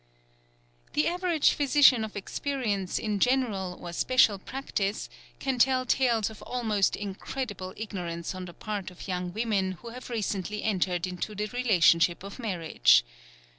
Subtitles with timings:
[0.93, 6.95] The average physician of experience in general or special practice can tell tales of almost
[6.95, 12.23] incredible ignorance on the part of young women who have recently entered into the relationship
[12.23, 13.05] of marriage.